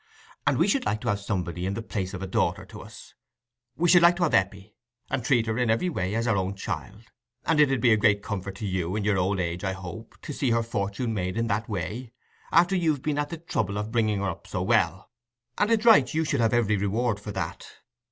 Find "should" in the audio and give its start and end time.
0.67-0.83, 3.87-4.01, 16.25-16.41